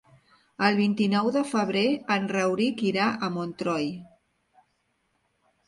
[0.67, 1.83] El vint-i-nou de febrer
[2.17, 3.89] en Rauric irà a Montroi.